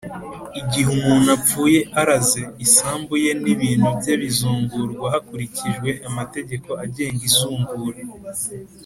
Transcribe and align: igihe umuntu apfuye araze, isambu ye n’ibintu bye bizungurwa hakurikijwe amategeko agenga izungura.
igihe 0.59 0.87
umuntu 0.97 1.27
apfuye 1.37 1.79
araze, 2.01 2.41
isambu 2.65 3.13
ye 3.23 3.31
n’ibintu 3.43 3.87
bye 3.99 4.13
bizungurwa 4.21 5.05
hakurikijwe 5.13 5.89
amategeko 6.09 6.69
agenga 6.83 7.21
izungura. 7.29 7.99